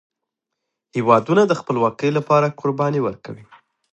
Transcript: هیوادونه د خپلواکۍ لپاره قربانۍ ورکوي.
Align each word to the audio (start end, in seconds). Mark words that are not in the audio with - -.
هیوادونه 0.95 1.43
د 1.47 1.53
خپلواکۍ 1.61 2.09
لپاره 2.17 2.53
قربانۍ 2.59 3.01
ورکوي. 3.03 3.43